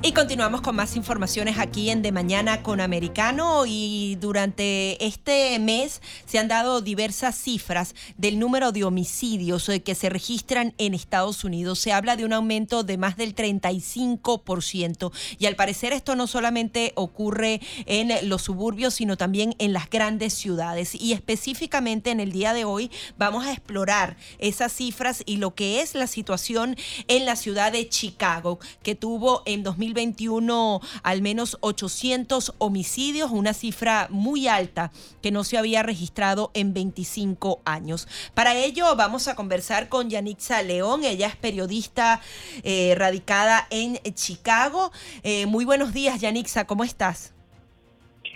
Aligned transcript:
Y 0.00 0.12
continuamos 0.12 0.60
con 0.60 0.76
más 0.76 0.94
informaciones 0.94 1.58
aquí 1.58 1.90
en 1.90 2.02
De 2.02 2.12
Mañana 2.12 2.62
con 2.62 2.80
Americano. 2.80 3.64
Y 3.66 4.16
durante 4.20 5.04
este 5.04 5.58
mes 5.58 6.00
se 6.24 6.38
han 6.38 6.46
dado 6.46 6.80
diversas 6.80 7.34
cifras 7.34 7.96
del 8.16 8.38
número 8.38 8.70
de 8.70 8.84
homicidios 8.84 9.68
eh, 9.68 9.82
que 9.82 9.96
se 9.96 10.08
registran 10.08 10.72
en 10.78 10.94
Estados 10.94 11.42
Unidos. 11.42 11.80
Se 11.80 11.92
habla 11.92 12.14
de 12.14 12.24
un 12.24 12.32
aumento 12.32 12.84
de 12.84 12.96
más 12.96 13.16
del 13.16 13.34
35% 13.34 15.10
y 15.36 15.46
al 15.46 15.56
parecer 15.56 15.92
esto 15.92 16.14
no 16.14 16.28
solamente 16.28 16.92
ocurre 16.94 17.60
en 17.86 18.28
los 18.28 18.42
suburbios 18.42 18.94
sino 18.94 19.16
también 19.16 19.56
en 19.58 19.72
las 19.72 19.90
grandes 19.90 20.32
ciudades. 20.32 20.94
Y 20.94 21.12
específicamente 21.12 22.12
en 22.12 22.20
el 22.20 22.30
día 22.30 22.52
de 22.52 22.64
hoy 22.64 22.92
vamos 23.18 23.46
a 23.46 23.52
explorar 23.52 24.16
esas 24.38 24.72
cifras 24.72 25.24
y 25.26 25.38
lo 25.38 25.56
que 25.56 25.80
es 25.80 25.96
la 25.96 26.06
situación 26.06 26.76
en 27.08 27.26
la 27.26 27.34
ciudad 27.34 27.72
de 27.72 27.88
Chicago 27.88 28.60
que 28.84 28.94
tuvo 28.94 29.42
en 29.44 29.64
2020 29.64 29.87
2021 29.88 30.80
al 31.02 31.22
menos 31.22 31.58
800 31.60 32.54
homicidios, 32.58 33.30
una 33.30 33.52
cifra 33.52 34.08
muy 34.10 34.48
alta 34.48 34.90
que 35.22 35.30
no 35.30 35.44
se 35.44 35.58
había 35.58 35.82
registrado 35.82 36.50
en 36.54 36.74
25 36.74 37.60
años. 37.64 38.08
Para 38.34 38.54
ello 38.56 38.84
vamos 38.96 39.28
a 39.28 39.34
conversar 39.34 39.88
con 39.88 40.10
Yanixa 40.10 40.62
León, 40.62 41.04
ella 41.04 41.28
es 41.28 41.36
periodista 41.36 42.20
eh, 42.62 42.94
radicada 42.96 43.66
en 43.70 43.96
Chicago. 44.14 44.90
Eh, 45.22 45.46
muy 45.46 45.64
buenos 45.64 45.92
días, 45.92 46.20
Yanixa, 46.20 46.66
¿cómo 46.66 46.84
estás? 46.84 47.34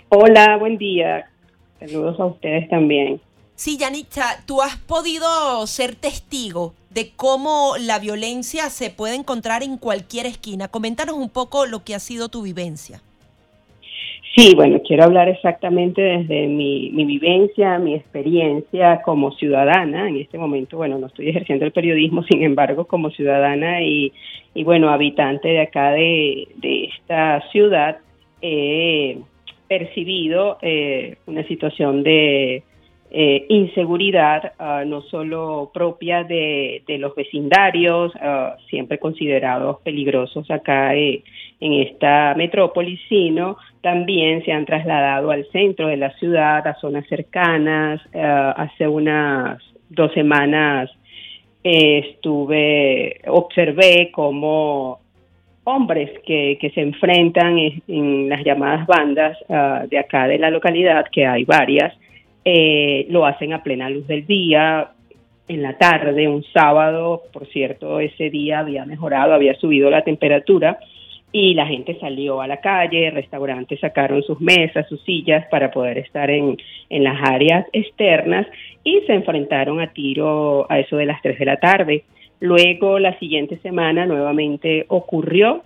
Hola, 0.09 0.57
buen 0.57 0.77
día. 0.77 1.29
Saludos 1.79 2.19
a 2.19 2.25
ustedes 2.25 2.69
también. 2.69 3.19
Sí, 3.55 3.77
Yanixa, 3.77 4.43
tú 4.47 4.61
has 4.61 4.77
podido 4.77 5.65
ser 5.67 5.95
testigo 5.95 6.73
de 6.89 7.11
cómo 7.15 7.73
la 7.79 7.99
violencia 7.99 8.69
se 8.69 8.89
puede 8.89 9.15
encontrar 9.15 9.63
en 9.63 9.77
cualquier 9.77 10.25
esquina. 10.25 10.67
Coméntanos 10.67 11.15
un 11.15 11.29
poco 11.29 11.65
lo 11.65 11.83
que 11.83 11.93
ha 11.95 11.99
sido 11.99 12.29
tu 12.29 12.41
vivencia. 12.41 13.01
Sí, 14.35 14.55
bueno, 14.55 14.81
quiero 14.85 15.03
hablar 15.03 15.29
exactamente 15.29 16.01
desde 16.01 16.47
mi, 16.47 16.89
vivencia, 16.89 17.77
mi 17.77 17.93
experiencia 17.93 19.03
como 19.03 19.31
ciudadana. 19.33 20.09
En 20.09 20.17
este 20.17 20.39
momento, 20.39 20.77
bueno, 20.77 20.97
no 20.97 21.05
estoy 21.05 21.29
ejerciendo 21.29 21.65
el 21.65 21.71
periodismo, 21.71 22.23
sin 22.23 22.41
embargo, 22.41 22.85
como 22.85 23.11
ciudadana 23.11 23.83
y, 23.83 24.11
bueno, 24.63 24.89
habitante 24.89 25.49
de 25.49 25.61
acá 25.61 25.91
de, 25.91 26.47
esta 26.63 27.43
ciudad, 27.51 27.97
he 28.41 29.19
percibido 29.67 30.57
eh, 30.63 31.17
una 31.27 31.47
situación 31.47 32.01
de 32.01 32.63
eh, 33.15 33.45
inseguridad 33.47 34.53
ah, 34.57 34.83
no 34.87 35.03
solo 35.03 35.69
propia 35.71 36.23
de, 36.23 36.81
los 36.97 37.13
vecindarios, 37.13 38.11
ah, 38.19 38.57
siempre 38.71 38.97
considerados 38.97 39.81
peligrosos 39.81 40.49
acá 40.49 40.95
eh, 40.95 41.23
en 41.59 41.73
esta 41.73 42.33
metrópolis, 42.35 42.99
sino 43.07 43.57
también 43.81 44.43
se 44.43 44.51
han 44.51 44.65
trasladado 44.65 45.29
al 45.29 45.45
centro 45.51 45.89
de 45.89 45.97
la 45.97 46.09
ciudad, 46.17 46.67
a 46.67 46.73
zonas 46.79 47.05
cercanas. 47.07 48.01
Ah, 48.15 48.55
hace 48.57 48.87
unas 48.87 49.61
dos 49.89 50.11
semanas 50.13 50.89
eh, 51.63 52.13
estuve, 52.13 53.21
observé 53.27 54.09
cómo 54.11 55.01
hombres 55.65 56.09
que 56.25 56.71
se 56.73 56.81
enfrentan 56.81 57.59
en, 57.87 58.27
las 58.27 58.43
llamadas 58.43 58.87
bandas 58.87 59.37
de 59.87 59.99
acá 59.99 60.27
de 60.27 60.39
la 60.39 60.49
localidad, 60.49 61.05
que 61.09 61.25
hay 61.25 61.45
varias, 61.45 61.93
eh, 62.45 63.05
lo 63.09 63.25
hacen 63.25 63.53
a 63.53 63.63
plena 63.63 63.89
luz 63.89 64.07
del 64.07 64.25
día, 64.25 64.91
en 65.47 65.61
la 65.61 65.77
tarde, 65.77 66.27
un 66.27 66.43
sábado, 66.53 67.23
por 67.33 67.47
cierto, 67.47 67.99
ese 67.99 68.29
día 68.29 68.59
había 68.59 68.85
mejorado, 68.85 69.33
había 69.33 69.55
subido 69.55 69.89
la 69.89 70.03
temperatura 70.03 70.79
y 71.31 71.53
la 71.55 71.65
gente 71.65 71.97
salió 71.99 72.41
a 72.41 72.47
la 72.47 72.57
calle, 72.57 73.09
restaurantes 73.11 73.79
sacaron 73.79 74.23
sus 74.23 74.39
mesas, 74.39 74.87
sus 74.87 75.01
sillas 75.01 75.45
para 75.49 75.71
poder 75.71 75.97
estar 75.97 76.29
en, 76.29 76.57
en 76.89 77.03
las 77.03 77.17
áreas 77.29 77.65
externas 77.73 78.47
y 78.83 79.01
se 79.01 79.13
enfrentaron 79.13 79.81
a 79.81 79.91
tiro 79.91 80.71
a 80.71 80.79
eso 80.79 80.95
de 80.95 81.07
las 81.07 81.21
3 81.21 81.39
de 81.39 81.45
la 81.45 81.57
tarde. 81.57 82.03
Luego, 82.39 82.99
la 82.99 83.17
siguiente 83.19 83.57
semana, 83.57 84.05
nuevamente 84.05 84.85
ocurrió 84.89 85.63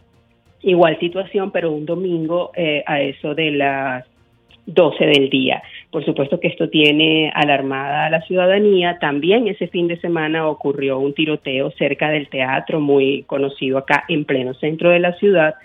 igual 0.61 0.97
situación, 0.99 1.51
pero 1.51 1.71
un 1.71 1.85
domingo 1.85 2.51
eh, 2.55 2.83
a 2.85 3.01
eso 3.01 3.35
de 3.35 3.51
las 3.51 4.05
12 4.67 5.05
del 5.05 5.29
día. 5.29 5.63
Por 5.91 6.05
supuesto 6.05 6.39
que 6.39 6.49
esto 6.49 6.69
tiene 6.69 7.31
alarmada 7.33 8.05
a 8.05 8.09
la 8.09 8.21
ciudadanía. 8.21 8.99
También 8.99 9.47
ese 9.47 9.67
fin 9.67 9.87
de 9.87 9.99
semana 9.99 10.47
ocurrió 10.47 10.99
un 10.99 11.13
tiroteo 11.13 11.71
cerca 11.71 12.09
del 12.09 12.29
teatro 12.29 12.79
muy 12.79 13.23
conocido 13.23 13.77
acá 13.79 14.03
en 14.09 14.25
pleno 14.25 14.53
centro 14.53 14.89
de 14.89 14.99
la 14.99 15.13
ciudad. 15.13 15.55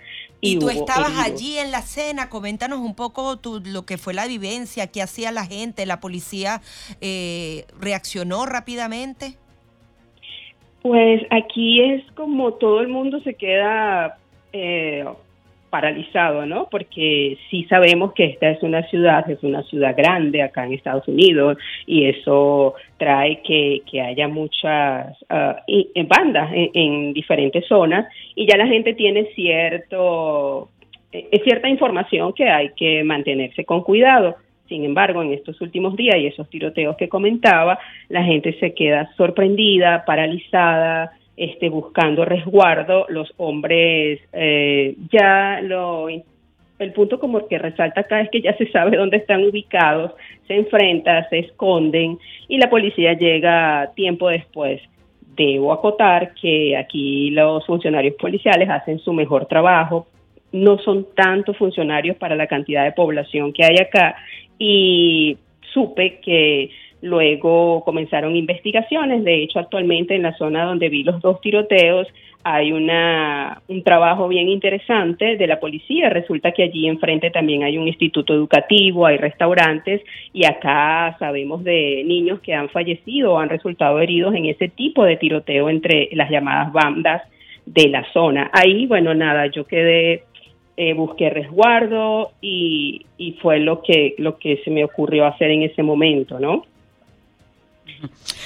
Y, 0.41 0.59
tú 0.59 0.71
estabas 0.71 1.21
allí 1.25 1.59
en 1.59 1.71
la 1.71 1.83
cena, 1.83 2.29
coméntanos 2.29 2.81
un 2.81 2.97
poco 2.97 3.39
lo 3.65 3.87
que 3.87 3.97
fue 3.97 4.13
la 4.13 4.27
vivencia, 4.27 4.89
qué 4.89 5.01
hacía 5.01 5.31
la 5.31 5.47
gente, 5.47 5.87
la 5.87 6.01
policía 6.01 6.61
eh, 7.01 7.65
reaccionó 7.81 8.45
rápidamente. 8.47 9.37
Pues 10.83 11.23
aquí 11.31 11.81
es 11.81 12.03
como 12.13 12.55
todo 12.55 12.81
el 12.81 12.89
mundo 12.89 13.21
se 13.21 13.35
queda 13.35 14.19
eh, 14.53 15.05
paralizado, 15.73 16.45
¿no? 16.45 16.69
Porque 16.71 17.39
sí 17.49 17.65
sabemos 17.65 18.13
que 18.13 18.27
esta 18.27 18.51
es 18.51 18.63
una 18.63 18.83
ciudad, 18.91 19.29
es 19.31 19.43
una 19.43 19.63
ciudad 19.63 19.97
grande 19.97 20.43
acá 20.43 20.67
en 20.67 20.75
Estados 20.75 21.09
Unidos 21.09 21.57
y 21.87 22.05
eso 22.05 22.75
trae 22.99 23.41
que, 23.41 23.81
que 23.91 24.03
haya 24.03 24.29
muchas 24.29 25.17
uh, 25.31 26.05
bandas 26.07 26.51
en, 26.53 27.15
diferentes 27.15 27.67
zonas 27.67 28.07
y 28.35 28.47
ya 28.47 28.59
la 28.59 28.67
gente 28.67 28.93
tiene 28.93 29.31
cierto, 29.35 30.69
eh, 31.11 31.41
cierta 31.43 31.71
información 31.71 32.35
que 32.35 32.51
hay 32.51 32.73
que 32.77 33.03
mantenerse 33.03 33.65
con 33.65 33.83
cuidado. 33.83 34.37
Sin 34.69 34.85
embargo, 34.85 35.23
en 35.23 35.33
estos 35.33 35.59
últimos 35.63 35.97
días 35.97 36.17
y 36.19 36.27
esos 36.27 36.51
tiroteos 36.51 36.97
que 36.99 37.09
comentaba, 37.09 37.79
la 38.11 38.23
gente 38.23 38.53
se 38.61 38.75
queda 38.75 39.11
sorprendida, 39.17 40.05
paralizada, 40.05 41.13
este, 41.43 41.69
buscando 41.69 42.25
resguardo, 42.25 43.07
los 43.09 43.33
hombres 43.37 44.21
eh, 44.33 44.95
ya 45.11 45.61
lo 45.61 46.09
el 46.79 46.93
punto 46.93 47.19
como 47.19 47.47
que 47.49 47.59
resalta 47.59 48.03
acá 48.03 48.21
es 48.21 48.31
que 48.31 48.41
ya 48.41 48.57
se 48.57 48.71
sabe 48.71 48.97
dónde 48.97 49.17
están 49.17 49.45
ubicados, 49.45 50.13
se 50.47 50.55
enfrentan, 50.55 51.29
se 51.31 51.41
esconden 51.41 52.19
y 52.49 52.59
la 52.59 52.71
policía 52.71 53.15
llega 53.15 53.91
tiempo 53.97 54.29
después. 54.29 54.81
Debo 55.37 55.73
acotar 55.73 56.35
que 56.35 56.77
aquí 56.77 57.31
los 57.31 57.67
funcionarios 57.67 58.15
policiales 58.17 58.69
hacen 58.69 59.01
su 59.01 59.13
mejor 59.13 59.47
trabajo, 59.47 60.07
no 60.53 60.79
son 60.79 61.09
tantos 61.15 61.57
funcionarios 61.57 62.17
para 62.19 62.37
la 62.37 62.47
cantidad 62.47 62.85
de 62.85 62.93
población 62.93 63.53
que 63.53 63.65
hay 63.65 63.79
acá 63.81 64.15
y 64.59 65.39
supe 65.73 66.21
que 66.21 66.71
Luego 67.03 67.85
comenzaron 67.85 68.37
investigaciones, 68.37 69.25
de 69.25 69.43
hecho 69.43 69.59
actualmente 69.59 70.15
en 70.15 70.23
la 70.23 70.37
zona 70.37 70.65
donde 70.65 70.89
vi 70.89 71.03
los 71.03 71.21
dos 71.21 71.41
tiroteos 71.41 72.09
hay 72.45 72.73
una, 72.73 73.63
un 73.69 73.83
trabajo 73.83 74.27
bien 74.29 74.49
interesante 74.49 75.37
de 75.37 75.47
la 75.47 75.61
policía. 75.61 76.09
Resulta 76.09 76.53
que 76.53 76.65
allí 76.65 76.89
enfrente 76.89 77.31
también 77.31 77.63
hay 77.63 77.79
un 77.79 77.87
instituto 77.87 78.35
educativo, 78.35 79.07
hay 79.07 79.17
restaurantes 79.17 80.03
y 80.33 80.45
acá 80.45 81.17
sabemos 81.19 81.63
de 81.63 82.03
niños 82.05 82.41
que 82.41 82.55
han 82.55 82.69
fallecido 82.69 83.35
o 83.35 83.39
han 83.39 83.49
resultado 83.49 84.01
heridos 84.01 84.35
en 84.35 84.47
ese 84.47 84.69
tipo 84.69 85.05
de 85.05 85.17
tiroteo 85.17 85.71
entre 85.71 86.09
las 86.13 86.31
llamadas 86.31 86.73
bandas 86.73 87.23
de 87.65 87.89
la 87.89 88.05
zona. 88.13 88.51
Ahí, 88.53 88.87
bueno, 88.87 89.15
nada, 89.15 89.47
yo 89.47 89.65
quedé 89.65 90.25
eh, 90.77 90.95
busqué 90.95 91.31
resguardo 91.31 92.33
y, 92.41 93.07
y, 93.19 93.33
fue 93.35 93.61
lo 93.61 93.83
que, 93.83 94.15
lo 94.19 94.39
que 94.39 94.57
se 94.65 94.71
me 94.71 94.85
ocurrió 94.85 95.27
hacer 95.27 95.51
en 95.51 95.63
ese 95.63 95.83
momento, 95.83 96.41
¿no? 96.41 96.65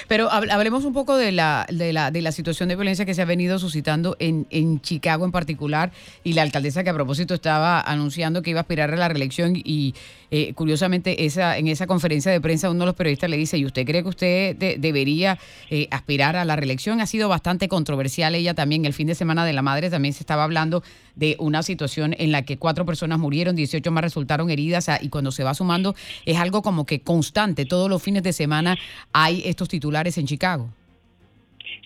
Pero 0.08 0.30
hablemos 0.30 0.84
un 0.84 0.92
poco 0.92 1.16
de 1.16 1.32
la, 1.32 1.66
de 1.70 1.92
la, 1.92 2.10
de 2.10 2.22
la 2.22 2.32
situación 2.32 2.68
de 2.68 2.76
violencia 2.76 3.04
que 3.04 3.14
se 3.14 3.22
ha 3.22 3.24
venido 3.24 3.58
suscitando 3.58 4.16
en, 4.18 4.46
en 4.50 4.80
Chicago 4.80 5.24
en 5.24 5.32
particular 5.32 5.92
y 6.24 6.34
la 6.34 6.42
alcaldesa 6.42 6.84
que 6.84 6.90
a 6.90 6.94
propósito 6.94 7.34
estaba 7.34 7.80
anunciando 7.80 8.42
que 8.42 8.50
iba 8.50 8.60
a 8.60 8.62
aspirar 8.62 8.92
a 8.92 8.96
la 8.96 9.08
reelección 9.08 9.54
y 9.56 9.94
eh, 10.31 10.55
curiosamente 10.55 11.25
esa, 11.25 11.58
en 11.58 11.69
esa 11.69 11.87
conferencia 11.87 12.32
de 12.32 12.40
prensa 12.40 12.70
uno 12.70 12.81
de 12.81 12.87
los 12.87 12.94
periodistas 12.94 13.31
le 13.31 13.37
dice, 13.37 13.58
¿y 13.58 13.64
usted 13.64 13.84
cree 13.84 14.02
que 14.02 14.08
usted 14.08 14.56
debería 14.78 15.38
eh, 15.70 15.88
aspirar 15.90 16.37
a 16.37 16.44
la 16.44 16.56
reelección? 16.56 17.00
Ha 17.00 17.06
sido 17.06 17.28
bastante 17.28 17.69
controversial 17.69 18.34
ella 18.34 18.55
también. 18.55 18.84
El 18.84 18.93
fin 18.93 19.06
de 19.06 19.14
semana 19.14 19.44
de 19.44 19.52
la 19.52 19.62
madre 19.62 19.90
también 19.90 20.14
se 20.14 20.23
estaba 20.23 20.44
hablando 20.44 20.82
de 21.14 21.37
una 21.38 21.62
situación 21.62 22.14
en 22.19 22.32
la 22.32 22.43
que 22.43 22.58
cuatro 22.58 22.84
personas 22.84 23.19
murieron, 23.19 23.56
18 23.56 23.90
más 23.90 24.05
resultaron 24.05 24.50
heridas 24.50 24.90
y 25.00 25.08
cuando 25.08 25.31
se 25.31 25.44
va 25.44 25.55
sumando 25.55 25.94
es 26.25 26.38
algo 26.38 26.62
como 26.62 26.87
que 26.87 27.00
constante. 27.00 27.64
Todos 27.64 27.88
los 27.88 28.02
fines 28.02 28.22
de 28.22 28.32
semana 28.32 28.76
hay 29.12 29.43
estos 29.44 29.69
titulares 29.69 30.19
en 30.19 30.26
Chicago. 30.26 30.69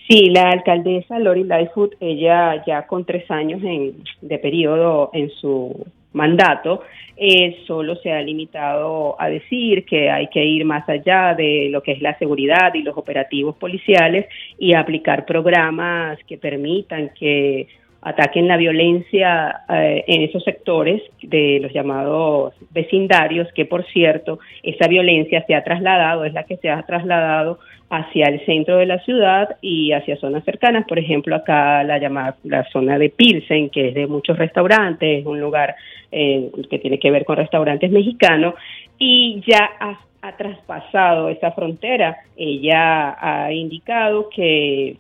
Sí, 0.09 0.29
la 0.31 0.51
alcaldesa 0.51 1.21
Lori 1.21 1.45
Lightfoot, 1.45 1.95
ella 2.01 2.65
ya 2.67 2.87
con 2.89 3.05
tres 3.05 3.31
años 3.31 3.63
en, 3.63 4.03
de 4.21 4.39
periodo 4.39 5.11
en 5.13 5.31
su 5.31 5.87
mandato, 6.13 6.83
eh, 7.17 7.59
solo 7.67 7.97
se 7.97 8.13
ha 8.13 8.21
limitado 8.23 9.15
a 9.21 9.29
decir 9.29 9.85
que 9.85 10.11
hay 10.11 10.29
que 10.29 10.45
ir 10.45 10.65
más 10.65 10.89
allá 10.89 11.35
de 11.35 11.69
lo 11.71 11.83
que 11.83 11.93
es 11.93 12.01
la 12.01 12.19
seguridad 12.19 12.73
y 12.75 12.83
los 12.83 12.97
operativos 12.97 13.57
policiales 13.57 14.27
y 14.59 14.75
aplicar 14.75 15.27
programas 15.27 16.19
que 16.27 16.39
permitan 16.39 17.11
que 17.11 17.69
ataquen 18.03 18.49
la 18.49 18.57
violencia 18.57 19.63
eh, 19.69 20.05
en 20.07 20.23
esos 20.23 20.43
sectores 20.43 21.03
de 21.23 21.59
los 21.61 21.73
llamados 21.73 22.55
vecindarios, 22.71 23.49
que 23.53 23.67
por 23.67 23.85
cierto, 23.87 24.39
esa 24.63 24.89
violencia 24.89 25.45
se 25.47 25.55
ha 25.55 25.65
trasladado, 25.65 26.25
es 26.25 26.33
la 26.33 26.45
que 26.45 26.57
se 26.57 26.71
ha 26.71 26.83
trasladado 26.83 27.59
hacia 27.91 28.27
el 28.27 28.45
centro 28.47 28.77
de 28.77 28.87
la 28.87 29.01
ciudad 29.01 29.57
y 29.61 29.93
hacia 29.93 30.17
zonas 30.17 30.45
cercanas, 30.45 30.87
por 30.87 30.99
ejemplo, 30.99 31.35
acá 31.35 31.83
la 31.83 31.99
llamada 31.99 32.37
la 32.45 32.65
zona 32.71 32.99
de 32.99 33.11
Pilsen, 33.11 33.69
que 33.69 33.89
es 33.89 33.95
de 33.95 34.07
muchos 34.07 34.39
restaurantes, 34.39 35.21
es 35.21 35.27
un 35.27 35.41
lugar 35.41 35.75
eh, 36.13 36.51
que 36.71 36.79
tiene 36.79 36.99
que 36.99 37.11
ver 37.11 37.25
con 37.25 37.37
restaurantes 37.37 37.91
mexicanos, 37.91 38.55
y 38.99 39.43
ya 39.47 39.71
ha, 39.81 39.99
ha 40.23 40.37
traspasado 40.37 41.29
esa 41.31 41.51
frontera. 41.51 42.19
Ella 42.37 43.17
ha 43.21 43.53
indicado 43.53 44.29
que 44.31 44.97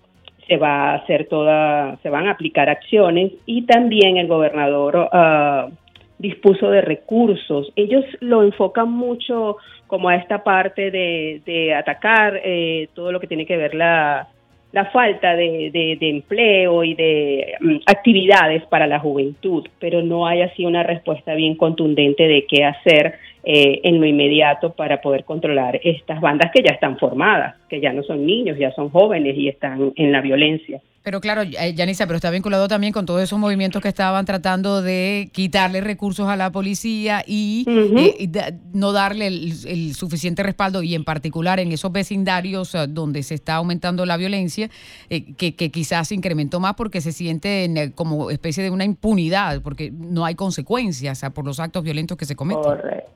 se 0.50 0.56
va 0.56 0.90
a 0.90 0.94
hacer 0.96 1.28
toda, 1.28 1.96
se 2.02 2.10
van 2.10 2.26
a 2.26 2.32
aplicar 2.32 2.68
acciones 2.68 3.30
y 3.46 3.62
también 3.66 4.16
el 4.16 4.26
gobernador 4.26 5.08
uh, 5.12 5.72
dispuso 6.18 6.70
de 6.70 6.80
recursos. 6.80 7.72
Ellos 7.76 8.04
lo 8.18 8.42
enfocan 8.42 8.90
mucho 8.90 9.58
como 9.86 10.08
a 10.08 10.16
esta 10.16 10.42
parte 10.42 10.90
de, 10.90 11.40
de 11.46 11.72
atacar 11.72 12.40
eh, 12.44 12.88
todo 12.94 13.12
lo 13.12 13.20
que 13.20 13.28
tiene 13.28 13.46
que 13.46 13.56
ver 13.56 13.76
la, 13.76 14.26
la 14.72 14.86
falta 14.86 15.36
de, 15.36 15.70
de, 15.72 16.08
empleo 16.08 16.82
y 16.82 16.94
de 16.94 17.54
um, 17.60 17.78
actividades 17.86 18.64
para 18.64 18.88
la 18.88 18.98
juventud, 18.98 19.68
pero 19.78 20.02
no 20.02 20.26
hay 20.26 20.42
así 20.42 20.64
una 20.64 20.82
respuesta 20.82 21.34
bien 21.34 21.54
contundente 21.54 22.26
de 22.26 22.44
qué 22.48 22.64
hacer 22.64 23.14
eh, 23.44 23.80
en 23.84 24.00
lo 24.00 24.06
inmediato 24.06 24.72
para 24.72 25.00
poder 25.00 25.24
controlar 25.24 25.80
estas 25.82 26.20
bandas 26.20 26.50
que 26.52 26.62
ya 26.62 26.72
están 26.72 26.98
formadas, 26.98 27.56
que 27.68 27.80
ya 27.80 27.92
no 27.92 28.02
son 28.02 28.26
niños, 28.26 28.58
ya 28.58 28.72
son 28.72 28.90
jóvenes 28.90 29.36
y 29.36 29.48
están 29.48 29.92
en 29.96 30.12
la 30.12 30.20
violencia. 30.20 30.80
Pero 31.02 31.22
claro, 31.22 31.42
Yanisa, 31.44 32.06
pero 32.06 32.16
está 32.16 32.30
vinculado 32.30 32.68
también 32.68 32.92
con 32.92 33.06
todos 33.06 33.22
esos 33.22 33.38
movimientos 33.38 33.80
que 33.80 33.88
estaban 33.88 34.26
tratando 34.26 34.82
de 34.82 35.30
quitarle 35.32 35.80
recursos 35.80 36.28
a 36.28 36.36
la 36.36 36.52
policía 36.52 37.24
y, 37.26 37.64
eh, 37.66 38.52
no 38.74 38.92
darle 38.92 39.28
el, 39.28 39.94
suficiente 39.94 40.42
respaldo, 40.42 40.82
y 40.82 40.94
en 40.94 41.04
particular 41.04 41.58
en 41.58 41.72
esos 41.72 41.90
vecindarios 41.90 42.74
eh, 42.74 42.86
donde 42.86 43.22
se 43.22 43.34
está 43.34 43.54
aumentando 43.54 44.04
la 44.04 44.18
violencia, 44.18 44.68
eh, 45.08 45.32
que, 45.36 45.54
que, 45.54 45.70
quizás 45.70 46.12
incrementó 46.12 46.60
más 46.60 46.74
porque 46.74 47.00
se 47.00 47.12
siente 47.12 47.92
como 47.94 48.30
especie 48.30 48.62
de 48.62 48.68
una 48.68 48.84
impunidad, 48.84 49.62
porque 49.62 49.90
no 49.90 50.26
hay 50.26 50.34
consecuencias 50.34 51.24
por 51.34 51.46
los 51.46 51.60
actos 51.60 51.82
violentos 51.82 52.18
que 52.18 52.26
se 52.26 52.36
cometen. 52.36 52.62
Correcto. 52.62 53.10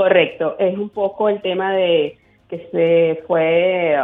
Correcto, 0.00 0.56
es 0.58 0.78
un 0.78 0.88
poco 0.88 1.28
el 1.28 1.42
tema 1.42 1.74
de 1.74 2.16
que 2.48 2.66
se 2.72 3.22
fue 3.26 3.94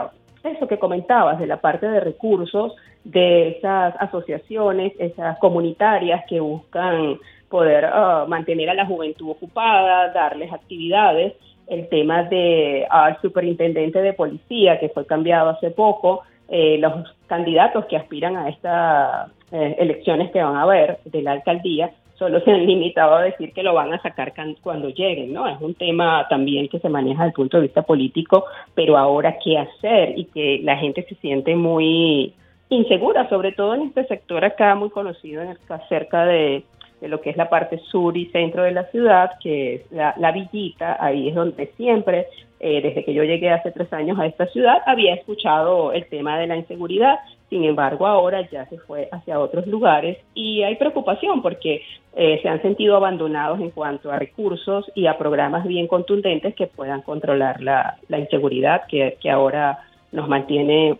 eso 0.44 0.68
que 0.68 0.78
comentabas 0.78 1.38
de 1.38 1.46
la 1.46 1.56
parte 1.56 1.88
de 1.88 2.00
recursos 2.00 2.74
de 3.02 3.48
esas 3.56 3.94
asociaciones, 3.98 4.92
esas 4.98 5.38
comunitarias 5.38 6.22
que 6.28 6.38
buscan 6.38 7.18
poder 7.48 7.86
uh, 7.86 8.28
mantener 8.28 8.68
a 8.68 8.74
la 8.74 8.84
juventud 8.84 9.30
ocupada, 9.30 10.12
darles 10.12 10.52
actividades. 10.52 11.32
El 11.66 11.88
tema 11.88 12.24
de 12.24 12.86
al 12.90 13.14
uh, 13.14 13.20
superintendente 13.22 14.02
de 14.02 14.12
policía 14.12 14.78
que 14.78 14.90
fue 14.90 15.06
cambiado 15.06 15.48
hace 15.48 15.70
poco, 15.70 16.24
eh, 16.50 16.76
los 16.76 17.10
candidatos 17.26 17.86
que 17.86 17.96
aspiran 17.96 18.36
a 18.36 18.50
estas 18.50 19.30
eh, 19.50 19.76
elecciones 19.78 20.30
que 20.30 20.42
van 20.42 20.56
a 20.56 20.62
haber 20.64 20.98
de 21.06 21.22
la 21.22 21.32
alcaldía 21.32 21.90
solo 22.18 22.40
se 22.40 22.50
han 22.50 22.66
limitado 22.66 23.16
a 23.16 23.22
decir 23.22 23.52
que 23.52 23.62
lo 23.62 23.74
van 23.74 23.92
a 23.92 24.00
sacar 24.00 24.32
cuando 24.62 24.88
lleguen, 24.88 25.32
¿no? 25.32 25.46
Es 25.48 25.60
un 25.60 25.74
tema 25.74 26.26
también 26.28 26.68
que 26.68 26.78
se 26.78 26.88
maneja 26.88 27.24
desde 27.24 27.28
el 27.28 27.34
punto 27.34 27.56
de 27.58 27.64
vista 27.64 27.82
político, 27.82 28.44
pero 28.74 28.96
ahora 28.96 29.38
qué 29.42 29.58
hacer 29.58 30.18
y 30.18 30.24
que 30.24 30.60
la 30.62 30.76
gente 30.76 31.04
se 31.08 31.14
siente 31.16 31.54
muy 31.54 32.34
insegura, 32.68 33.28
sobre 33.28 33.52
todo 33.52 33.74
en 33.74 33.82
este 33.82 34.06
sector 34.06 34.44
acá 34.44 34.74
muy 34.74 34.90
conocido 34.90 35.42
en 35.42 35.56
cerca 35.88 36.24
de, 36.24 36.64
lo 37.08 37.20
que 37.20 37.30
es 37.30 37.36
la 37.36 37.48
parte 37.48 37.78
sur 37.90 38.16
y 38.16 38.26
centro 38.26 38.62
de 38.62 38.72
la 38.72 38.84
ciudad, 38.90 39.32
que 39.42 39.74
es 39.74 39.92
la, 39.92 40.32
villita, 40.32 40.96
ahí 41.00 41.28
es 41.28 41.34
donde 41.34 41.66
siempre, 41.76 42.26
eh, 42.60 42.80
desde 42.82 43.04
que 43.04 43.14
yo 43.14 43.24
llegué 43.24 43.50
hace 43.50 43.70
tres 43.72 43.92
años 43.92 44.18
a 44.18 44.26
esta 44.26 44.46
ciudad, 44.46 44.78
había 44.86 45.14
escuchado 45.14 45.92
el 45.92 46.06
tema 46.06 46.38
de 46.38 46.46
la 46.46 46.56
inseguridad, 46.56 47.18
sin 47.48 47.64
embargo 47.64 48.06
ahora 48.06 48.48
ya 48.50 48.66
se 48.66 48.78
fue 48.78 49.08
hacia 49.12 49.38
otros 49.38 49.66
lugares 49.66 50.18
y 50.34 50.62
hay 50.62 50.76
preocupación 50.76 51.42
porque 51.42 51.82
eh, 52.14 52.40
se 52.42 52.48
han 52.48 52.60
sentido 52.62 52.96
abandonados 52.96 53.60
en 53.60 53.70
cuanto 53.70 54.10
a 54.10 54.18
recursos 54.18 54.90
y 54.94 55.06
a 55.06 55.18
programas 55.18 55.66
bien 55.66 55.86
contundentes 55.86 56.54
que 56.54 56.66
puedan 56.66 57.02
controlar 57.02 57.60
la, 57.60 57.98
inseguridad 58.08 58.82
que 58.88 59.30
ahora 59.30 59.78
nos 60.12 60.28
mantiene 60.28 60.98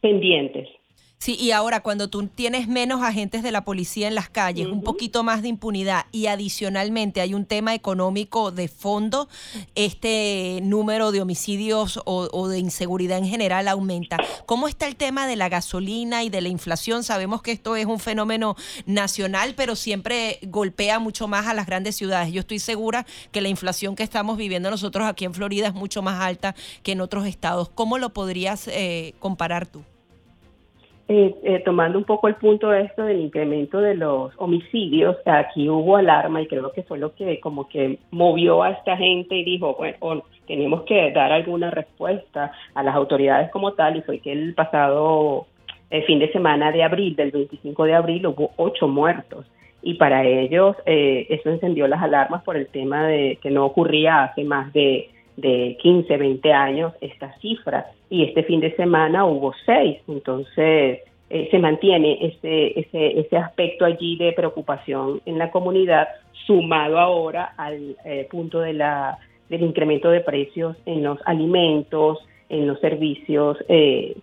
pendientes. 0.00 0.68
Sí, 1.18 1.34
y 1.40 1.50
ahora 1.50 1.80
cuando 1.80 2.08
tú 2.08 2.28
tienes 2.28 2.68
menos 2.68 3.02
agentes 3.02 3.42
de 3.42 3.50
la 3.50 3.64
policía 3.64 4.06
en 4.06 4.14
las 4.14 4.28
calles, 4.28 4.66
un 4.66 4.82
poquito 4.82 5.24
más 5.24 5.40
de 5.40 5.48
impunidad 5.48 6.04
y 6.12 6.26
adicionalmente 6.26 7.20
hay 7.22 7.32
un 7.32 7.46
tema 7.46 7.74
económico 7.74 8.52
de 8.52 8.68
fondo, 8.68 9.28
este 9.74 10.60
número 10.62 11.12
de 11.12 11.22
homicidios 11.22 12.00
o, 12.04 12.48
de 12.48 12.58
inseguridad 12.58 13.18
en 13.18 13.26
general 13.26 13.66
aumenta. 13.66 14.18
¿Cómo 14.44 14.68
está 14.68 14.86
el 14.86 14.94
tema 14.94 15.26
de 15.26 15.36
la 15.36 15.48
gasolina 15.48 16.22
y 16.22 16.28
de 16.28 16.42
la 16.42 16.48
inflación? 16.48 17.02
Sabemos 17.02 17.40
que 17.40 17.50
esto 17.50 17.76
es 17.76 17.86
un 17.86 17.98
fenómeno 17.98 18.54
nacional, 18.84 19.54
pero 19.56 19.74
siempre 19.74 20.38
golpea 20.42 20.98
mucho 20.98 21.28
más 21.28 21.46
a 21.46 21.54
las 21.54 21.66
grandes 21.66 21.96
ciudades. 21.96 22.32
Yo 22.32 22.40
estoy 22.40 22.58
segura 22.58 23.06
que 23.32 23.40
la 23.40 23.48
inflación 23.48 23.96
que 23.96 24.02
estamos 24.02 24.36
viviendo 24.36 24.70
nosotros 24.70 25.08
aquí 25.08 25.24
en 25.24 25.34
Florida 25.34 25.68
es 25.68 25.74
mucho 25.74 26.02
más 26.02 26.20
alta 26.20 26.54
que 26.82 26.92
en 26.92 27.00
otros 27.00 27.26
estados. 27.26 27.70
¿Cómo 27.70 27.96
lo 27.96 28.12
podrías 28.12 28.68
eh, 28.68 29.14
comparar 29.18 29.66
tú? 29.66 29.82
Eh, 31.08 31.36
eh, 31.44 31.62
tomando 31.64 31.98
un 31.98 32.04
poco 32.04 32.26
el 32.26 32.34
punto 32.34 32.70
de 32.70 32.82
esto 32.82 33.04
del 33.04 33.20
incremento 33.20 33.80
de 33.80 33.94
los 33.94 34.32
homicidios, 34.38 35.16
aquí 35.24 35.68
hubo 35.68 35.96
alarma 35.96 36.42
y 36.42 36.48
creo 36.48 36.72
que 36.72 36.82
fue 36.82 36.98
lo 36.98 37.14
que 37.14 37.38
como 37.38 37.68
que 37.68 38.00
movió 38.10 38.64
a 38.64 38.70
esta 38.70 38.96
gente 38.96 39.36
y 39.36 39.44
dijo, 39.44 39.76
bueno, 39.76 40.24
tenemos 40.48 40.82
que 40.82 41.12
dar 41.12 41.30
alguna 41.30 41.70
respuesta 41.70 42.50
a 42.74 42.82
las 42.82 42.96
autoridades 42.96 43.52
como 43.52 43.74
tal 43.74 43.96
y 43.98 44.02
fue 44.02 44.18
que 44.18 44.32
el 44.32 44.54
pasado 44.54 45.46
el 45.90 46.04
fin 46.04 46.18
de 46.18 46.32
semana 46.32 46.72
de 46.72 46.82
abril, 46.82 47.14
del 47.14 47.30
25 47.30 47.84
de 47.84 47.94
abril, 47.94 48.26
hubo 48.26 48.50
ocho 48.56 48.88
muertos. 48.88 49.46
Y 49.82 49.94
para 49.94 50.24
ellos 50.24 50.74
eh, 50.86 51.26
eso 51.30 51.50
encendió 51.50 51.86
las 51.86 52.02
alarmas 52.02 52.42
por 52.42 52.56
el 52.56 52.66
tema 52.66 53.06
de 53.06 53.38
que 53.40 53.50
no 53.50 53.64
ocurría 53.64 54.24
hace 54.24 54.42
más 54.42 54.72
de 54.72 55.10
de 55.36 55.76
15, 55.80 56.16
20 56.16 56.52
años 56.52 56.92
esta 57.00 57.32
cifra 57.38 57.86
y 58.08 58.24
este 58.24 58.42
fin 58.44 58.60
de 58.60 58.74
semana 58.76 59.24
hubo 59.26 59.52
seis, 59.64 59.98
entonces 60.08 61.00
eh, 61.28 61.48
se 61.50 61.58
mantiene 61.58 62.18
ese, 62.24 62.78
ese, 62.78 63.20
ese 63.20 63.36
aspecto 63.36 63.84
allí 63.84 64.16
de 64.16 64.32
preocupación 64.32 65.20
en 65.26 65.38
la 65.38 65.50
comunidad 65.50 66.08
sumado 66.46 66.98
ahora 66.98 67.52
al 67.56 67.96
eh, 68.04 68.28
punto 68.30 68.60
de 68.60 68.72
la, 68.72 69.18
del 69.48 69.62
incremento 69.62 70.08
de 70.10 70.20
precios 70.20 70.76
en 70.86 71.02
los 71.02 71.18
alimentos, 71.24 72.18
en 72.48 72.66
los 72.66 72.78
servicios 72.80 73.58
eh, 73.68 74.16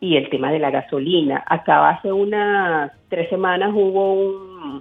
y 0.00 0.16
el 0.16 0.28
tema 0.28 0.50
de 0.50 0.58
la 0.58 0.70
gasolina. 0.70 1.44
Acá 1.46 1.88
hace 1.88 2.10
unas 2.12 2.90
tres 3.08 3.28
semanas 3.28 3.70
hubo 3.72 4.14
un, 4.14 4.80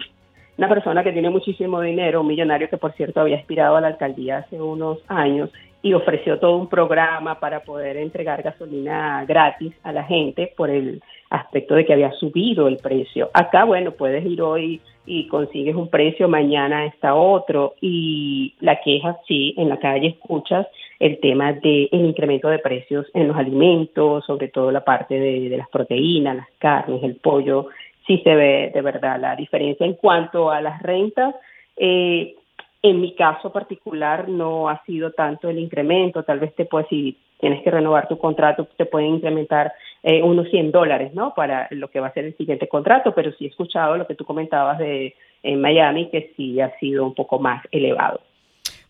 una 0.57 0.67
persona 0.67 1.03
que 1.03 1.12
tiene 1.12 1.29
muchísimo 1.29 1.81
dinero, 1.81 2.21
un 2.21 2.27
millonario 2.27 2.69
que 2.69 2.77
por 2.77 2.93
cierto 2.93 3.21
había 3.21 3.38
aspirado 3.38 3.77
a 3.77 3.81
la 3.81 3.88
alcaldía 3.88 4.39
hace 4.39 4.59
unos 4.59 5.00
años 5.07 5.51
y 5.81 5.93
ofreció 5.93 6.39
todo 6.39 6.57
un 6.57 6.67
programa 6.67 7.39
para 7.39 7.62
poder 7.62 7.98
entregar 7.98 8.43
gasolina 8.43 9.24
gratis 9.25 9.74
a 9.83 9.91
la 9.91 10.03
gente 10.03 10.53
por 10.55 10.69
el 10.69 11.01
aspecto 11.29 11.75
de 11.75 11.86
que 11.86 11.93
había 11.93 12.12
subido 12.13 12.67
el 12.67 12.77
precio. 12.77 13.29
Acá, 13.33 13.63
bueno, 13.63 13.91
puedes 13.91 14.25
ir 14.25 14.41
hoy 14.41 14.81
y 15.05 15.27
consigues 15.27 15.75
un 15.75 15.89
precio, 15.89 16.27
mañana 16.27 16.86
está 16.86 17.15
otro 17.15 17.75
y 17.81 18.55
la 18.59 18.79
queja, 18.81 19.17
sí, 19.27 19.55
en 19.57 19.69
la 19.69 19.77
calle 19.77 20.07
escuchas 20.07 20.67
el 21.00 21.19
tema 21.19 21.53
del 21.53 21.88
incremento 21.91 22.50
de 22.50 22.59
precios 22.59 23.07
en 23.13 23.29
los 23.29 23.38
alimentos, 23.38 24.25
sobre 24.25 24.50
todo 24.50 24.71
la 24.71 24.83
parte 24.83 25.17
de, 25.17 25.50
de 25.50 25.57
las 25.57 25.69
proteínas, 25.69 26.36
las 26.36 26.50
carnes, 26.57 27.01
el 27.03 27.15
pollo, 27.15 27.67
sí 28.05 28.19
se 28.24 28.36
ve 28.36 28.71
de 28.74 28.81
verdad 28.81 29.19
la 29.19 29.36
diferencia. 29.36 29.86
En 29.86 29.93
cuanto 29.93 30.51
a 30.51 30.62
las 30.62 30.81
rentas, 30.81 31.36
eh, 31.77 32.36
en 32.81 33.01
mi 33.01 33.13
caso 33.15 33.51
particular 33.51 34.29
no 34.29 34.69
ha 34.69 34.83
sido 34.86 35.12
tanto 35.12 35.50
el 35.50 35.59
incremento, 35.59 36.24
tal 36.24 36.39
vez 36.39 36.55
te 36.55 36.65
puede, 36.65 36.88
si 36.88 37.17
tienes 37.39 37.63
que 37.63 37.71
renovar 37.71 38.07
tu 38.07 38.17
contrato, 38.17 38.67
te 38.77 38.86
pueden 38.86 39.15
incrementar 39.15 39.74
eh, 40.03 40.21
unos 40.24 40.50
100 40.50 40.71
dólares, 40.71 41.13
¿no? 41.13 41.33
Para 41.33 41.67
lo 41.71 41.89
que 41.89 42.00
va 42.00 42.07
a 42.07 42.13
ser 42.13 42.25
el 42.25 42.38
siguiente 42.38 42.67
contrato, 42.67 43.13
pero 43.13 43.31
sí 43.33 43.45
he 43.45 43.50
escuchado 43.50 43.98
lo 43.98 44.07
que 44.07 44.15
tú 44.15 44.25
comentabas 44.25 44.77
de 44.77 45.15
en 45.41 45.62
Miami, 45.62 46.09
que 46.09 46.33
sí 46.36 46.59
ha 46.59 46.77
sido 46.79 47.05
un 47.05 47.13
poco 47.13 47.39
más 47.39 47.63
elevado. 47.71 48.19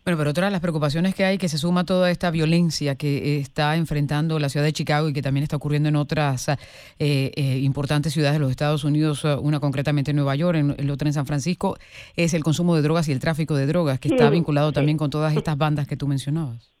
Bueno, 0.04 0.16
pero 0.16 0.30
otra 0.30 0.46
de 0.46 0.50
las 0.50 0.62
preocupaciones 0.62 1.14
que 1.14 1.24
hay, 1.24 1.36
que 1.36 1.48
se 1.48 1.58
suma 1.58 1.84
toda 1.84 2.10
esta 2.10 2.30
violencia 2.30 2.94
que 2.94 3.36
está 3.36 3.76
enfrentando 3.76 4.38
la 4.38 4.48
ciudad 4.48 4.64
de 4.64 4.72
Chicago 4.72 5.10
y 5.10 5.12
que 5.12 5.20
también 5.20 5.42
está 5.42 5.56
ocurriendo 5.56 5.90
en 5.90 5.96
otras 5.96 6.48
eh, 6.48 6.56
eh, 6.98 7.58
importantes 7.62 8.14
ciudades 8.14 8.36
de 8.36 8.40
los 8.40 8.50
Estados 8.50 8.84
Unidos, 8.84 9.24
eh, 9.26 9.36
una 9.42 9.60
concretamente 9.60 10.12
en 10.12 10.16
Nueva 10.16 10.34
York, 10.36 10.56
en, 10.56 10.90
otra 10.90 11.08
en 11.08 11.12
San 11.12 11.26
Francisco, 11.26 11.76
es 12.16 12.32
el 12.32 12.42
consumo 12.42 12.74
de 12.76 12.82
drogas 12.82 13.10
y 13.10 13.12
el 13.12 13.20
tráfico 13.20 13.54
de 13.54 13.66
drogas, 13.66 14.00
que 14.00 14.08
está 14.08 14.30
vinculado 14.30 14.72
también 14.72 14.96
con 14.96 15.10
todas 15.10 15.36
estas 15.36 15.58
bandas 15.58 15.86
que 15.86 15.98
tú 15.98 16.08
mencionabas. 16.08 16.74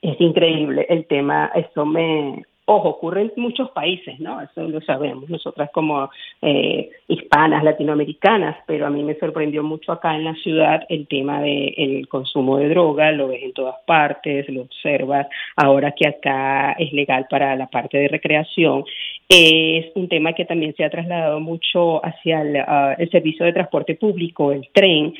Es 0.00 0.18
increíble 0.20 0.86
el 0.88 1.06
tema, 1.08 1.50
eso 1.54 1.84
me, 1.84 2.44
Ojo, 2.72 2.90
ocurre 2.90 3.22
en 3.22 3.32
muchos 3.34 3.72
países, 3.72 4.20
¿no? 4.20 4.40
Eso 4.40 4.62
lo 4.68 4.80
sabemos, 4.82 5.28
nosotras 5.28 5.70
como 5.72 6.08
eh, 6.40 6.88
hispanas, 7.08 7.64
latinoamericanas, 7.64 8.58
pero 8.64 8.86
a 8.86 8.90
mí 8.90 9.02
me 9.02 9.16
sorprendió 9.16 9.64
mucho 9.64 9.90
acá 9.90 10.14
en 10.14 10.22
la 10.22 10.34
ciudad 10.34 10.86
el 10.88 11.08
tema 11.08 11.40
del 11.40 12.06
consumo 12.06 12.58
de 12.58 12.68
droga, 12.68 13.10
lo 13.10 13.26
ves 13.26 13.42
en 13.42 13.54
todas 13.54 13.74
partes, 13.84 14.48
lo 14.50 14.60
observas, 14.60 15.26
ahora 15.56 15.90
que 15.90 16.06
acá 16.06 16.76
es 16.78 16.92
legal 16.92 17.26
para 17.28 17.56
la 17.56 17.66
parte 17.66 17.98
de 17.98 18.06
recreación, 18.06 18.84
es 19.28 19.86
un 19.96 20.08
tema 20.08 20.32
que 20.34 20.44
también 20.44 20.72
se 20.76 20.84
ha 20.84 20.90
trasladado 20.90 21.40
mucho 21.40 22.00
hacia 22.06 22.42
el, 22.42 22.56
ah, 22.58 22.94
servicio 23.10 23.46
de 23.46 23.52
transporte 23.52 23.96
público, 23.96 24.52
el 24.52 24.68
tren, 24.72 25.12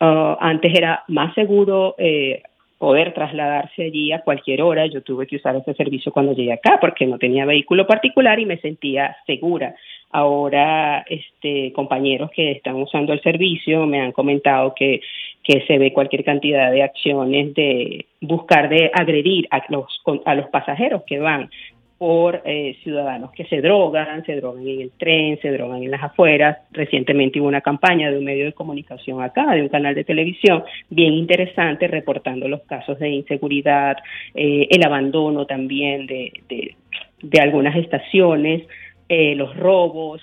ah, 0.00 0.38
antes 0.40 0.74
era 0.74 1.04
más 1.08 1.34
seguro 1.34 1.96
eh, 1.98 2.40
poder 2.78 3.14
trasladarse 3.14 3.84
allí 3.84 4.12
a 4.12 4.20
cualquier 4.20 4.62
hora. 4.62 4.86
Yo 4.86 5.02
tuve 5.02 5.26
que 5.26 5.36
usar 5.36 5.56
ese 5.56 5.74
servicio 5.74 6.12
cuando 6.12 6.32
llegué 6.32 6.52
acá 6.52 6.78
porque 6.80 7.06
no 7.06 7.18
tenía 7.18 7.44
vehículo 7.44 7.86
particular 7.86 8.38
y 8.38 8.46
me 8.46 8.58
sentía 8.58 9.16
segura. 9.26 9.74
Ahora, 10.10 11.04
este, 11.08 11.72
compañeros 11.72 12.30
que 12.30 12.52
están 12.52 12.76
usando 12.76 13.12
el 13.12 13.20
servicio 13.22 13.84
me 13.86 14.00
han 14.00 14.12
comentado 14.12 14.72
que, 14.74 15.00
que 15.42 15.62
se 15.66 15.78
ve 15.78 15.92
cualquier 15.92 16.24
cantidad 16.24 16.70
de 16.70 16.82
acciones 16.82 17.52
de 17.54 18.06
buscar 18.20 18.68
de 18.68 18.90
agredir 18.94 19.48
a 19.50 19.64
los, 19.70 20.02
a 20.24 20.34
los 20.34 20.46
pasajeros 20.48 21.02
que 21.04 21.18
van 21.18 21.50
por 21.98 22.42
eh, 22.44 22.76
ciudadanos 22.82 23.30
que 23.32 23.44
se 23.44 23.60
drogan, 23.60 24.24
se 24.24 24.36
drogan 24.36 24.66
en 24.66 24.80
el 24.80 24.90
tren, 24.92 25.38
se 25.40 25.50
drogan 25.50 25.82
en 25.82 25.90
las 25.90 26.02
afueras. 26.02 26.58
Recientemente 26.72 27.40
hubo 27.40 27.48
una 27.48 27.60
campaña 27.60 28.10
de 28.10 28.18
un 28.18 28.24
medio 28.24 28.44
de 28.44 28.52
comunicación 28.52 29.22
acá, 29.22 29.54
de 29.54 29.62
un 29.62 29.68
canal 29.68 29.94
de 29.94 30.04
televisión, 30.04 30.64
bien 30.90 31.14
interesante, 31.14 31.86
reportando 31.86 32.48
los 32.48 32.62
casos 32.62 32.98
de 32.98 33.10
inseguridad, 33.10 33.96
eh, 34.34 34.66
el 34.70 34.84
abandono 34.84 35.46
también 35.46 36.06
de, 36.06 36.32
de, 36.48 36.74
de 37.22 37.40
algunas 37.40 37.76
estaciones, 37.76 38.62
eh, 39.08 39.34
los 39.36 39.56
robos, 39.56 40.20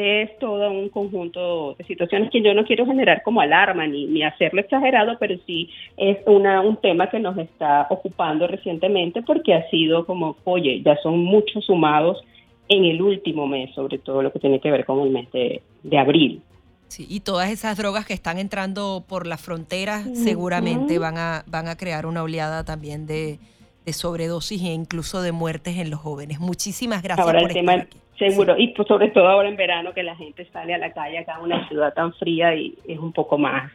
es 0.00 0.38
todo 0.38 0.70
un 0.70 0.88
conjunto 0.88 1.74
de 1.74 1.84
situaciones 1.84 2.30
que 2.30 2.42
yo 2.42 2.54
no 2.54 2.64
quiero 2.64 2.86
generar 2.86 3.22
como 3.22 3.40
alarma 3.40 3.86
ni, 3.86 4.06
ni 4.06 4.22
hacerlo 4.22 4.60
exagerado, 4.60 5.16
pero 5.18 5.36
sí 5.46 5.70
es 5.96 6.18
una, 6.26 6.60
un 6.60 6.76
tema 6.76 7.08
que 7.08 7.18
nos 7.18 7.36
está 7.38 7.86
ocupando 7.90 8.46
recientemente 8.46 9.22
porque 9.22 9.54
ha 9.54 9.68
sido 9.70 10.06
como, 10.06 10.36
oye, 10.44 10.82
ya 10.82 10.96
son 11.02 11.18
muchos 11.18 11.64
sumados 11.64 12.22
en 12.68 12.84
el 12.84 13.02
último 13.02 13.46
mes, 13.46 13.74
sobre 13.74 13.98
todo 13.98 14.22
lo 14.22 14.32
que 14.32 14.38
tiene 14.38 14.60
que 14.60 14.70
ver 14.70 14.84
con 14.84 15.00
el 15.00 15.10
mes 15.10 15.28
de, 15.32 15.98
abril. 15.98 16.42
Sí, 16.88 17.06
y 17.08 17.20
todas 17.20 17.50
esas 17.50 17.76
drogas 17.76 18.06
que 18.06 18.14
están 18.14 18.38
entrando 18.38 19.04
por 19.08 19.26
las 19.26 19.40
fronteras 19.40 20.06
seguramente 20.14 20.98
van 20.98 21.18
a, 21.18 21.44
van 21.46 21.68
a 21.68 21.76
crear 21.76 22.06
una 22.06 22.22
oleada 22.22 22.64
también 22.64 23.06
de, 23.06 23.38
de 23.84 23.92
sobredosis 23.92 24.62
e 24.62 24.72
incluso 24.72 25.22
de 25.22 25.32
muertes 25.32 25.76
en 25.76 25.90
los 25.90 26.00
jóvenes. 26.00 26.40
Muchísimas 26.40 27.02
gracias 27.02 27.26
por 27.26 27.36
el 27.36 27.56
estar 27.56 27.80
aquí. 27.80 27.98
Seguro, 28.20 28.54
y 28.58 28.68
pues 28.74 28.86
sobre 28.86 29.08
todo 29.08 29.26
ahora 29.26 29.48
en 29.48 29.56
verano 29.56 29.94
que 29.94 30.02
la 30.02 30.14
gente 30.14 30.46
sale 30.52 30.74
a 30.74 30.78
la 30.78 30.92
calle 30.92 31.18
acá 31.18 31.36
en 31.38 31.44
una 31.44 31.66
ciudad 31.68 31.94
tan 31.94 32.12
fría 32.12 32.54
y 32.54 32.76
es 32.86 32.98
un 32.98 33.14
poco 33.14 33.38
más 33.38 33.72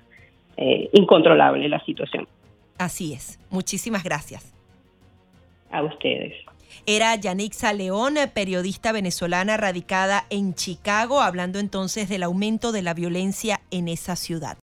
eh, 0.56 0.88
incontrolable 0.94 1.68
la 1.68 1.84
situación. 1.84 2.28
Así 2.78 3.14
es. 3.14 3.40
Muchísimas 3.50 4.04
gracias. 4.04 4.54
A 5.72 5.82
ustedes. 5.82 6.36
Era 6.86 7.16
Yanixa 7.16 7.74
León, 7.74 8.18
periodista 8.36 8.92
venezolana 8.92 9.58
radicada 9.58 10.26
en 10.30 10.54
Chicago, 10.54 11.22
hablando 11.22 11.58
entonces 11.58 12.08
del 12.08 12.22
aumento 12.22 12.72
de 12.72 12.84
la 12.84 12.94
violencia 12.94 13.62
en 13.72 13.88
esa 13.88 14.16
ciudad. 14.16 14.54